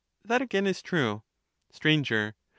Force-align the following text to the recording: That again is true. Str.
That 0.25 0.41
again 0.41 0.65
is 0.65 0.81
true. 0.81 1.21
Str. 1.69 2.23